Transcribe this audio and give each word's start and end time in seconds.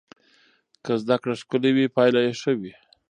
که 0.83 0.91
زده 1.01 1.15
کړه 1.21 1.33
ښکلې 1.41 1.71
وي 1.73 1.85
پایله 1.95 2.19
یې 2.25 2.33
ښه 2.41 2.51
وي. 2.59 2.73